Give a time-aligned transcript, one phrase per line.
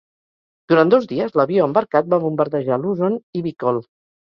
[0.71, 3.83] Durant dos dies, l'avió embarcat va bombardejar Luzon i Bicol.